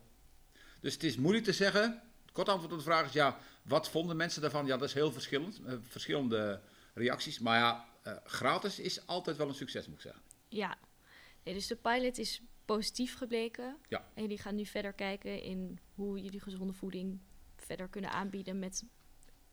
Dus 0.82 0.94
het 0.94 1.04
is 1.04 1.18
moeilijk 1.18 1.46
te 1.46 1.54
zeggen. 1.54 2.02
Kort 2.32 2.50
antwoord 2.50 2.72
op 2.72 2.78
de 2.78 2.84
vraag 2.84 3.06
is 3.06 3.14
ja, 3.14 3.40
wat 3.68 3.90
vonden 3.90 4.16
mensen 4.18 4.42
daarvan? 4.42 4.66
Ja, 4.66 4.78
dat 4.78 4.88
is 4.88 4.94
heel 4.94 5.12
verschillend. 5.12 5.62
eh, 5.66 5.74
verschillende 5.82 6.62
reacties. 6.94 7.40
Maar 7.40 7.60
ja, 7.60 7.86
eh, 8.04 8.14
gratis 8.24 8.80
is 8.80 9.08
altijd 9.08 9.38
wel 9.38 9.48
een 9.48 9.54
succes, 9.56 9.86
moet 9.88 9.96
ik 9.96 10.02
zeggen. 10.02 10.22
ja. 10.48 10.78
Nee, 11.44 11.54
dus 11.54 11.68
de 11.68 11.76
pilot 11.76 12.18
is 12.18 12.42
positief 12.66 13.18
gebleken. 13.18 13.78
Ja. 13.90 14.06
En 14.14 14.22
jullie 14.22 14.38
gaan 14.38 14.56
nu 14.56 14.66
verder 14.66 14.94
kijken 14.94 15.42
in 15.42 15.80
hoe 15.94 16.22
jullie 16.22 16.40
gezonde 16.40 16.74
voeding 16.74 17.20
verder 17.56 17.88
kunnen 17.88 18.12
aanbieden 18.12 18.60
met 18.60 18.84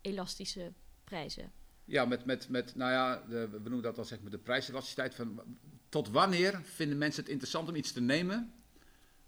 elastische 0.00 0.72
prijzen. 1.04 1.52
Ja, 1.84 2.04
met, 2.04 2.24
met, 2.24 2.48
met 2.48 2.74
nou 2.74 2.90
ja, 2.90 3.22
de, 3.28 3.48
we 3.48 3.58
noemen 3.58 3.82
dat 3.82 3.94
dan 3.94 4.04
zeg 4.04 4.20
maar 4.20 4.30
de 4.30 4.38
prijselasticiteit. 4.38 5.14
Van, 5.14 5.58
tot 5.88 6.08
wanneer 6.08 6.60
vinden 6.62 6.98
mensen 6.98 7.22
het 7.22 7.30
interessant 7.30 7.68
om 7.68 7.74
iets 7.74 7.92
te 7.92 8.00
nemen 8.00 8.52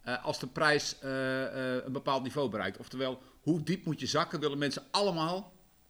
eh, 0.00 0.24
als 0.24 0.38
de 0.38 0.46
prijs 0.46 0.96
een 1.00 1.92
bepaald 1.92 2.22
niveau 2.22 2.48
bereikt? 2.50 2.78
Oftewel, 2.78 3.22
hoe 3.44 3.62
diep 3.62 3.84
moet 3.84 4.00
je 4.00 4.06
zakken, 4.06 4.40
willen 4.40 4.58
mensen 4.58 4.82
allemaal 4.90 5.36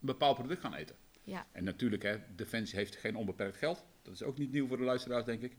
een 0.00 0.06
bepaald 0.06 0.36
product 0.36 0.60
gaan 0.60 0.74
eten? 0.74 0.96
Ja, 1.22 1.46
En 1.52 1.64
natuurlijk, 1.64 2.02
hè, 2.02 2.16
Defensie 2.36 2.78
heeft 2.78 2.96
geen 2.96 3.16
onbeperkt 3.16 3.56
geld. 3.56 3.84
Dat 4.02 4.14
is 4.14 4.22
ook 4.22 4.38
niet 4.38 4.52
nieuw 4.52 4.66
voor 4.66 4.76
de 4.76 4.82
luisteraars, 4.82 5.24
denk 5.24 5.42
ik. 5.42 5.56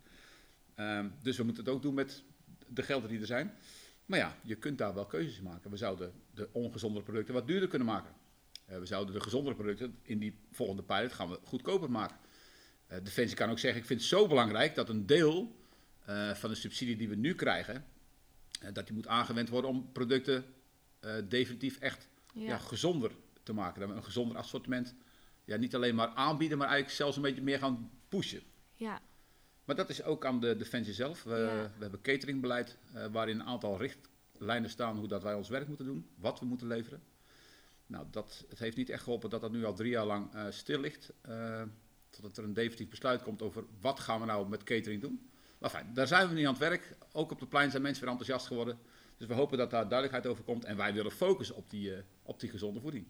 Ehm, 0.75 1.10
dus 1.22 1.38
we 1.38 1.44
moeten 1.44 1.64
het 1.64 1.74
ook 1.74 1.82
doen 1.82 1.94
met 1.94 2.24
de 2.68 2.84
gelden 2.84 3.10
die 3.10 3.20
er 3.20 3.25
zijn. 3.25 3.54
Maar 4.06 4.20
ja, 4.20 4.36
je 4.44 4.56
kunt 4.56 4.78
daar 4.78 4.94
wel 4.94 5.06
keuzes 5.06 5.42
maken. 5.42 5.72
We 5.72 5.78
zouden 5.78 6.14
de 6.34 6.50
ongezondere 6.52 7.04
producten 7.04 7.34
wat 7.34 7.48
duurder 7.48 7.70
kunnen 7.70 7.88
maken. 7.88 8.14
Eh, 8.66 8.80
we 8.80 8.86
zouden 8.86 9.14
de 9.14 9.22
gezondere 9.22 9.56
producten 9.56 9.98
in 10.02 10.20
die 10.20 10.40
volgende 10.52 10.84
pilot 10.84 11.14
gaan 11.14 11.30
we 11.30 11.40
goedkoper 11.44 11.92
maken. 11.92 12.18
Eh, 12.88 12.98
Defensie 13.04 13.38
kan 13.38 13.50
ook 13.50 13.60
zeggen, 13.60 13.82
ik 13.82 13.88
vind 13.88 14.00
het 14.00 14.10
zo 14.10 14.28
belangrijk 14.28 14.75
dat 14.75 14.90
een 14.90 15.06
deel 15.06 15.56
eh, 16.06 16.32
van 16.32 16.50
de 16.50 16.56
subsidie 16.56 16.96
die 16.96 17.10
we 17.10 17.16
nu 17.16 17.36
krijgen, 17.36 17.86
dat 18.74 18.86
die 18.86 18.96
moet 18.96 19.08
aangewend 19.08 19.50
worden 19.50 19.70
om 19.70 19.92
producten 19.92 20.46
definitief 21.28 21.80
echt 21.80 22.08
ja. 22.34 22.42
ja. 22.48 22.58
gezonder 22.58 23.12
te 23.44 23.54
maken. 23.54 23.80
Dat 23.80 23.90
we 23.90 23.96
een 23.96 24.04
gezonder 24.04 24.38
assortiment 24.38 24.96
ja, 25.44 25.58
niet 25.58 25.76
alleen 25.76 25.96
maar 25.96 26.08
aanbieden, 26.08 26.58
maar 26.58 26.68
eigenlijk 26.68 26.98
zelfs 26.98 27.16
een 27.16 27.22
beetje 27.22 27.42
meer 27.42 27.60
gaan 27.60 27.92
pushen. 28.10 28.42
ja. 28.76 29.02
Maar 29.66 29.76
dat 29.76 29.90
is 29.90 30.04
ook 30.04 30.26
aan 30.26 30.40
de 30.40 30.58
Defensie 30.58 30.94
zelf. 30.94 31.24
We, 31.24 31.36
Ja. 31.36 31.72
we 31.76 31.82
hebben 31.82 32.02
cateringbeleid 32.02 32.78
uh, 32.96 33.06
waarin 33.12 33.40
een 33.40 33.46
aantal 33.46 33.78
richtlijnen 33.78 34.70
staan 34.70 34.98
hoe 34.98 35.08
dat 35.08 35.24
wij 35.24 35.34
ons 35.34 35.50
werk 35.50 35.68
moeten 35.68 35.86
doen, 35.86 36.10
wat 36.16 36.40
we 36.40 36.46
moeten 36.46 36.68
leveren. 36.68 37.04
Nou, 37.88 38.06
dat, 38.12 38.46
het 38.50 38.60
heeft 38.60 38.78
niet 38.78 38.90
echt 38.90 39.04
geholpen 39.04 39.30
dat 39.30 39.42
dat 39.42 39.52
nu 39.52 39.66
al 39.66 39.74
drie 39.74 39.90
jaar 39.90 40.06
lang 40.06 40.36
uh, 40.36 40.46
stil 40.50 40.80
ligt. 40.80 41.14
Uh, 41.30 41.62
totdat 42.10 42.38
er 42.38 42.44
een 42.44 42.54
definitief 42.54 42.90
besluit 42.90 43.22
komt 43.22 43.42
over 43.42 43.64
wat 43.82 44.00
gaan 44.00 44.20
we 44.20 44.26
nou 44.26 44.50
met 44.50 44.64
catering 44.64 45.02
doen. 45.02 45.30
Maar 45.58 45.70
fijn, 45.70 45.94
daar 45.94 46.08
zijn 46.08 46.28
we 46.28 46.34
nu 46.34 46.44
aan 46.44 46.54
het 46.54 46.58
werk. 46.58 46.98
Ook 47.12 47.32
op 47.32 47.40
de 47.40 47.48
plein 47.48 47.72
zijn 47.72 47.82
mensen 47.82 48.04
weer 48.04 48.12
enthousiast 48.12 48.48
geworden. 48.48 48.80
Dus 49.17 49.27
we 49.27 49.34
hopen 49.34 49.57
dat 49.57 49.72
daar 49.72 49.88
duidelijkheid 49.88 50.27
over 50.27 50.43
komt. 50.43 50.65
En 50.65 50.77
wij 50.77 50.93
willen 50.93 51.12
focussen 51.12 51.55
op 51.55 51.69
die, 51.69 51.89
uh, 51.89 51.98
op 52.24 52.39
die 52.39 52.50
gezonde 52.50 52.79
voeding. 52.79 53.07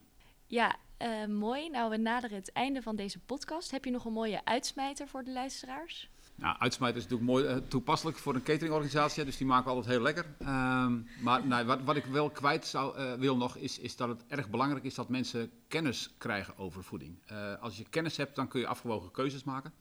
Ja, 0.47 0.75
uh, 1.01 1.25
mooi. 1.25 1.69
Nou, 1.69 1.89
we 1.89 1.97
naderen 1.97 2.38
het 2.38 2.51
einde 2.51 2.81
van 2.81 2.95
deze 2.95 3.19
podcast. 3.19 3.71
Heb 3.71 3.85
je 3.85 3.91
nog 3.91 4.05
een 4.05 4.13
mooie 4.13 4.45
uitsmijter 4.45 5.07
voor 5.07 5.24
de 5.24 5.31
luisteraars? 5.31 6.09
Nou, 6.35 6.55
uitsmijter 6.59 6.97
is 6.97 7.03
natuurlijk 7.03 7.31
mooi 7.31 7.45
uh, 7.45 7.57
toepasselijk 7.67 8.17
voor 8.17 8.35
een 8.35 8.43
cateringorganisatie, 8.43 9.25
dus 9.25 9.38
die 9.38 9.47
maken 9.47 9.65
we 9.65 9.69
altijd 9.69 9.93
heel 9.93 10.03
lekker. 10.03 10.25
Um, 10.39 11.07
maar 11.21 11.47
nou, 11.47 11.65
wat, 11.65 11.83
wat, 11.83 11.95
ik 11.95 12.05
wel 12.05 12.29
kwijt 12.29 12.65
zou, 12.65 13.00
uh, 13.00 13.13
wil 13.13 13.38
nog, 13.38 13.55
is, 13.57 13.79
is 13.79 13.95
dat 13.95 14.09
het 14.09 14.25
erg 14.27 14.50
belangrijk 14.50 14.83
is 14.83 14.95
dat 14.95 15.09
mensen 15.09 15.51
kennis 15.67 16.13
krijgen 16.17 16.57
over 16.57 16.83
voeding. 16.83 17.17
als 17.59 17.77
je 17.77 17.89
kennis 17.89 18.17
hebt, 18.17 18.35
dan 18.35 18.47
kun 18.47 18.59
je 18.59 18.67
afgewogen 18.67 19.12
keuzes 19.12 19.43
maken. 19.43 19.74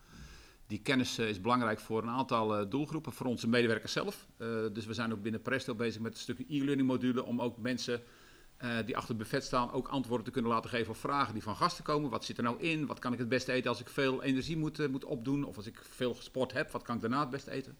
Die 0.66 0.80
kennis 0.82 1.18
is 1.18 1.40
belangrijk 1.40 1.80
voor 1.80 2.02
een 2.02 2.08
aantal 2.08 2.68
doelgroepen, 2.68 3.12
voor 3.12 3.26
onze 3.26 3.48
medewerkers 3.48 3.92
zelf. 3.92 4.26
dus 4.72 4.86
we 4.86 4.94
zijn 4.94 5.12
ook 5.12 5.22
binnen 5.22 5.42
Presto 5.42 5.74
bezig 5.74 6.00
met 6.00 6.12
een 6.12 6.18
stukje 6.18 6.44
e-learning 6.48 6.88
module 6.88 7.24
om 7.24 7.40
ook 7.40 7.58
mensen 7.58 8.02
die 8.84 8.96
achter 8.96 9.08
het 9.08 9.18
buffet 9.18 9.44
staan 9.44 9.72
ook 9.72 9.88
antwoorden 9.88 10.24
te 10.24 10.32
kunnen 10.32 10.50
laten 10.50 10.70
geven 10.70 10.90
op 10.90 10.96
vragen 10.96 11.32
die 11.32 11.42
van 11.42 11.56
gasten 11.56 11.84
komen. 11.84 12.10
Wat 12.10 12.24
zit 12.24 12.36
er 12.36 12.42
nou 12.42 12.60
in? 12.60 12.86
Wat 12.86 12.98
kan 12.98 13.12
ik 13.12 13.18
het 13.18 13.28
beste 13.28 13.52
eten 13.52 13.70
als 13.70 13.80
ik 13.80 13.88
veel 13.88 14.22
energie 14.22 14.56
moet, 14.56 14.88
moet 14.90 15.04
opdoen? 15.04 15.44
Of 15.44 15.56
als 15.56 15.66
ik 15.66 15.80
veel 15.82 16.14
gesport 16.14 16.52
heb, 16.52 16.70
wat 16.70 16.82
kan 16.82 16.94
ik 16.94 17.00
daarna 17.00 17.20
het 17.20 17.30
beste 17.30 17.50
eten? 17.50 17.78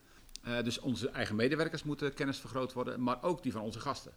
Dus 0.65 0.81
onze 0.81 1.09
eigen 1.09 1.37
medewerkers 1.37 1.83
moeten 1.83 2.15
kennis 2.15 2.39
vergroot 2.39 2.73
worden, 2.73 3.03
maar 3.03 3.23
ook 3.23 3.43
die 3.43 3.53
van 3.53 3.63
onze 3.63 3.81
gasten. 3.81 4.13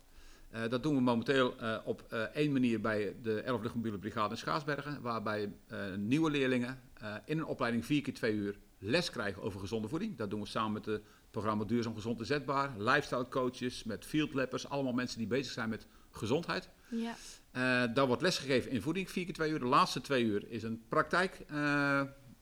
dat 0.70 0.84
doen 0.84 0.96
we 0.96 1.02
momenteel 1.02 1.56
op 1.84 2.02
één 2.34 2.52
manier 2.52 2.82
bij 2.82 3.16
de 3.22 3.42
11 3.42 3.62
Luchtmobiele 3.62 3.98
Brigade 3.98 4.30
in 4.30 4.38
Schaarsbergen, 4.38 5.02
waarbij 5.02 5.54
nieuwe 5.98 6.32
leerlingen 6.32 6.80
in 7.26 7.38
een 7.38 7.46
opleiding 7.46 7.86
vier 7.86 8.02
keer 8.02 8.14
twee 8.14 8.34
uur 8.34 8.58
les 8.80 9.10
krijgen 9.10 9.42
over 9.42 9.60
gezonde 9.60 9.88
voeding. 9.88 10.18
Dat 10.18 10.30
doen 10.30 10.42
we 10.42 10.48
samen 10.48 10.72
met 10.72 10.86
het 10.86 11.02
programma 11.32 11.64
Duurzaam 11.64 11.96
Gezond 11.96 12.20
en 12.20 12.26
Zetbaar, 12.26 12.72
lifestyle 12.78 13.28
coaches, 13.28 13.84
met 13.84 14.06
field 14.06 14.34
lappers, 14.34 14.70
allemaal 14.70 14.94
mensen 14.94 15.18
die 15.18 15.28
bezig 15.28 15.54
zijn 15.54 15.70
met 15.70 15.88
gezondheid. 16.12 16.70
Ja. 16.90 17.16
Uh, 17.58 17.94
daar 17.94 18.08
wordt 18.08 18.22
lesgegeven 18.22 18.72
in 18.72 18.82
voeding, 18.82 19.12
vier 19.12 19.26
keer 19.26 19.34
twee 19.34 19.52
uur. 19.52 19.60
De 19.60 19.66
laatste 19.66 20.02
twee 20.02 20.24
uur 20.24 20.50
is 20.50 20.64
een 20.64 20.84
praktijk, 20.88 21.40
uh, 21.52 21.58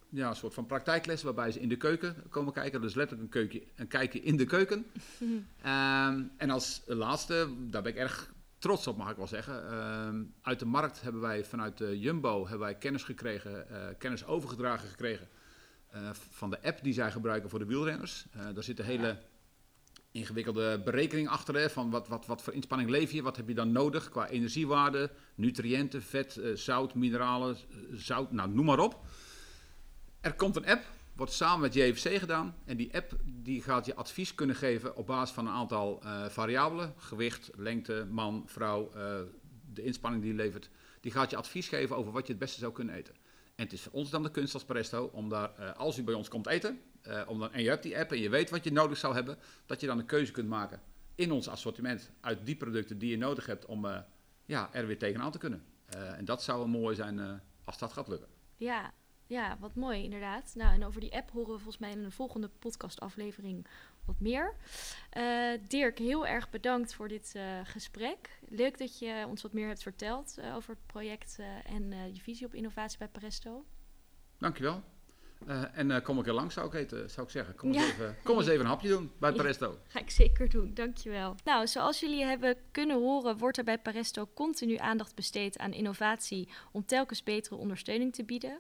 ja, 0.10 0.30
een 0.30 0.36
soort 0.36 0.54
van 0.54 0.66
praktijkles 0.66 1.24
waarbij 1.24 1.52
ze 1.52 1.60
in 1.60 1.70
de 1.70 1.78
keuken 1.78 2.24
komen 2.30 2.54
kijken. 2.54 2.82
Dus 2.82 2.94
letterlijk 2.94 3.36
een, 3.36 3.42
keukje, 3.42 3.68
een 3.76 3.88
kijkje 3.88 4.22
in 4.22 4.38
de 4.38 4.46
keuken. 4.46 4.86
uh, 5.66 6.08
en 6.38 6.50
als 6.50 6.82
laatste, 6.86 7.50
daar 7.70 7.82
ben 7.82 7.92
ik 7.92 7.98
erg 7.98 8.34
trots 8.66 8.88
op, 8.88 8.98
mag 8.98 9.10
ik 9.10 9.18
wel 9.18 9.28
zeggen. 9.28 9.70
Ehm, 9.70 10.24
uit 10.42 10.60
de 10.60 10.66
markt 10.66 11.02
hebben 11.02 11.22
wij 11.22 11.46
vanuit 11.46 11.78
de 11.78 12.00
Jumbo 12.00 12.42
hebben 12.42 12.60
wij 12.60 12.76
kennis 12.76 13.04
gekregen, 13.04 13.70
eh, 13.70 13.96
kennis 13.98 14.26
overgedragen 14.26 14.90
gekregen 14.90 15.28
van 16.32 16.50
de 16.50 16.64
app 16.64 16.84
die 16.84 16.94
zij 16.94 17.12
gebruiken 17.12 17.50
voor 17.50 17.60
de 17.60 17.66
wielrenners. 17.66 18.26
daar 18.54 18.64
zitten 18.64 18.86
hele 18.86 19.18
ingewikkelde 20.16 20.82
berekening 20.84 21.28
achter. 21.28 21.70
Van 21.70 21.90
wat, 21.90 22.08
wat, 22.08 22.26
wat 22.26 22.42
voor 22.42 22.54
inspanning 22.54 22.90
leef 22.90 23.12
je, 23.12 23.22
wat 23.22 23.38
heb 23.38 23.48
je 23.48 23.54
dan 23.54 23.72
nodig 23.72 24.10
qua 24.10 24.28
energiewaarde, 24.28 25.12
nutriënten, 25.36 26.04
vet, 26.04 26.42
zout, 26.54 26.94
mineralen, 26.94 27.56
eh, 27.56 27.78
zout, 27.92 28.32
nou 28.32 28.50
noem 28.50 28.66
maar 28.66 28.80
op. 28.80 29.06
Er 30.22 30.34
komt 30.34 30.56
een 30.56 30.66
app, 30.66 30.84
wordt 31.16 31.34
samen 31.34 31.62
met 31.62 31.74
JVC 31.74 32.20
gedaan. 32.20 32.56
En 32.66 32.78
die 32.78 32.96
app 32.96 33.16
die 33.26 33.62
gaat 33.62 33.86
je 33.86 33.96
advies 33.96 34.36
kunnen 34.36 34.56
geven 34.56 34.96
op 34.96 35.08
basis 35.08 35.36
van 35.36 35.48
een 35.48 35.54
aantal 35.54 36.02
uh, 36.04 36.26
variabelen. 36.26 36.94
Gewicht, 36.98 37.52
lengte, 37.56 38.08
man, 38.10 38.44
vrouw, 38.46 38.92
de 39.74 39.84
inspanning 39.84 40.24
die 40.24 40.32
je 40.32 40.38
levert. 40.38 40.70
Die 41.02 41.12
gaat 41.12 41.30
je 41.30 41.38
advies 41.38 41.68
geven 41.68 41.96
over 41.96 42.12
wat 42.12 42.26
je 42.26 42.32
het 42.32 42.42
beste 42.42 42.60
zou 42.60 42.72
kunnen 42.72 42.96
eten. 42.96 43.14
En 43.56 43.64
het 43.64 43.74
is 43.74 43.82
voor 43.82 43.92
ons 43.92 44.10
dan 44.10 44.24
de 44.24 44.32
kunst 44.32 44.54
als 44.54 44.66
Presto 44.66 45.10
om 45.14 45.30
daar, 45.30 45.74
als 45.74 45.98
u 45.98 46.04
bij 46.04 46.14
ons 46.14 46.28
komt 46.28 46.48
eten, 46.48 46.80
om 47.28 47.40
dan, 47.40 47.54
en 47.54 47.64
je 47.64 47.70
hebt 47.70 47.84
die 47.84 47.98
app 47.98 48.12
en 48.12 48.20
je 48.20 48.30
weet 48.30 48.50
wat 48.50 48.64
je 48.64 48.72
nodig 48.72 48.98
zou 48.98 49.14
hebben, 49.14 49.38
dat 49.66 49.82
je 49.82 49.88
dan 49.88 50.00
een 50.00 50.06
keuze 50.06 50.32
kunt 50.32 50.50
maken 50.50 50.82
in 51.16 51.32
ons 51.32 51.48
assortiment 51.48 52.12
uit 52.22 52.46
die 52.46 52.56
producten 52.56 52.98
die 52.98 53.10
je 53.10 53.18
nodig 53.18 53.46
hebt 53.46 53.66
om 53.66 53.88
ja, 54.46 54.70
er 54.74 54.88
weer 54.88 54.98
tegenaan 54.98 55.32
te 55.32 55.38
kunnen. 55.38 55.64
En 56.18 56.26
dat 56.26 56.44
zou 56.44 56.68
mooi 56.68 56.96
zijn 56.96 57.42
als 57.64 57.78
dat 57.78 57.94
gaat 57.94 58.08
lukken. 58.08 58.28
Ja, 58.58 58.94
ja, 59.28 59.58
wat 59.60 59.76
mooi 59.76 60.04
inderdaad. 60.04 60.54
Nou, 60.56 60.74
en 60.74 60.86
over 60.86 61.02
die 61.02 61.16
app 61.16 61.32
horen 61.32 61.52
we 61.52 61.60
volgens 61.60 61.78
mij 61.78 61.92
in 61.92 62.04
een 62.04 62.12
volgende 62.12 62.50
podcastaflevering 62.60 63.68
wat 64.06 64.20
meer. 64.20 64.56
Dirk, 65.68 65.98
heel 65.98 66.28
erg 66.28 66.50
bedankt 66.50 66.94
voor 66.94 67.08
dit 67.08 67.36
gesprek. 67.64 68.40
Leuk 68.48 68.78
dat 68.78 69.00
je 69.00 69.26
ons 69.28 69.42
wat 69.42 69.54
meer 69.54 69.68
hebt 69.68 69.84
verteld 69.84 70.38
over 70.56 70.70
het 70.70 70.86
project 70.86 71.40
en 71.66 72.14
je 72.14 72.22
visie 72.22 72.46
op 72.46 72.54
innovatie 72.54 72.98
bij 72.98 73.08
Presto. 73.08 73.66
Dankjewel. 74.38 74.84
En 75.74 76.02
kom 76.02 76.18
een 76.18 76.24
keer 76.24 76.34
langs, 76.34 76.54
zou 76.54 76.78
ik, 76.78 76.90
zou 76.90 77.26
ik 77.26 77.32
zeggen. 77.32 77.56
Kom, 77.56 77.74
ja. 77.74 77.80
eens 77.80 77.92
even, 77.92 78.16
kom 78.24 78.38
eens 78.38 78.48
even 78.48 78.60
een 78.60 78.66
hapje 78.66 78.88
doen 78.88 79.12
bij 79.18 79.32
Paresto. 79.32 79.72
Ja, 79.72 79.78
ga 79.88 80.00
ik 80.00 80.10
zeker 80.10 80.50
doen, 80.50 80.74
dankjewel. 80.74 81.36
Nou, 81.44 81.68
zoals 81.68 82.00
jullie 82.00 82.24
hebben 82.24 82.58
kunnen 82.72 82.98
horen, 82.98 83.38
wordt 83.38 83.58
er 83.58 83.64
bij 83.64 83.80
Paresto 83.80 84.30
continu 84.34 84.78
aandacht 84.78 85.16
besteed 85.16 85.58
aan 85.58 85.74
innovatie 85.74 86.50
om 86.72 86.86
telkens 86.86 87.24
betere 87.24 87.56
ondersteuning 87.56 88.14
te 88.14 88.24
bieden. 88.24 88.60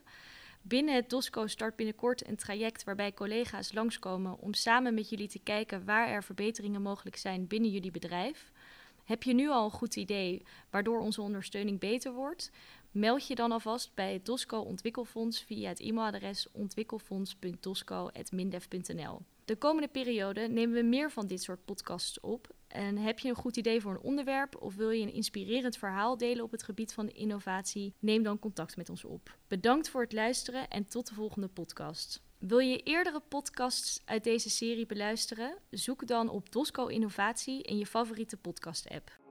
Binnen 0.68 0.96
het 0.96 1.10
DOSCO 1.10 1.48
start 1.48 1.76
binnenkort 1.76 2.28
een 2.28 2.36
traject 2.36 2.84
waarbij 2.84 3.14
collega's 3.14 3.74
langskomen 3.74 4.40
om 4.40 4.54
samen 4.54 4.94
met 4.94 5.10
jullie 5.10 5.28
te 5.28 5.40
kijken 5.40 5.86
waar 5.86 6.08
er 6.08 6.24
verbeteringen 6.24 6.82
mogelijk 6.82 7.16
zijn 7.16 7.48
binnen 7.48 7.72
jullie 7.72 7.92
bedrijf. 7.92 8.52
Heb 9.04 9.24
je 9.24 9.34
nu 9.34 9.50
al 9.50 9.66
een 9.66 9.72
goed 9.72 9.96
idee 9.96 10.44
waardoor 10.70 11.00
onze 11.00 11.22
ondersteuning 11.22 11.80
beter 11.80 12.14
wordt? 12.14 12.52
Meld 12.92 13.28
je 13.28 13.36
dan 13.36 13.52
alvast 13.52 13.94
bij 13.94 14.14
het 14.14 14.26
DOSCO 14.26 14.60
Ontwikkelfonds 14.60 15.44
via 15.44 15.70
het 15.70 15.80
e-mailadres 15.80 16.48
ontwikkelfonds.dosco.mindef.nl. 16.52 19.22
De 19.46 19.56
komende 19.56 19.88
periode 19.88 20.48
nemen 20.48 20.76
we 20.76 20.84
meer 20.84 21.12
van 21.12 21.28
dit 21.28 21.42
soort 21.42 21.66
podcasts 21.66 22.20
op. 22.20 22.48
En 22.76 22.98
heb 22.98 23.20
je 23.20 23.30
een 23.30 23.36
goed 23.36 23.58
idee 23.58 23.82
voor 23.82 23.92
een 23.92 24.02
onderwerp 24.02 24.62
of 24.62 24.76
wil 24.76 24.90
je 24.90 25.02
een 25.02 25.14
inspirerend 25.14 25.78
verhaal 25.78 26.18
delen 26.18 26.44
op 26.44 26.52
het 26.52 26.64
gebied 26.64 26.94
van 26.94 27.10
innovatie? 27.10 27.94
Neem 28.00 28.24
dan 28.24 28.40
contact 28.40 28.78
met 28.78 28.90
ons 28.90 29.04
op. 29.04 29.38
Bedankt 29.48 29.90
voor 29.90 30.02
het 30.02 30.14
luisteren 30.14 30.68
en 30.68 30.86
tot 30.86 31.08
de 31.08 31.14
volgende 31.14 31.48
podcast. 31.48 32.24
Wil 32.38 32.60
je 32.60 32.84
eerdere 32.84 33.20
podcasts 33.20 34.02
uit 34.06 34.24
deze 34.24 34.50
serie 34.50 34.86
beluisteren? 34.86 35.58
Zoek 35.70 36.08
dan 36.08 36.30
op 36.30 36.52
Dosco 36.52 36.88
Innovatie 36.88 37.64
in 37.64 37.78
je 37.78 37.86
favoriete 37.86 38.38
podcast-app. 38.38 39.25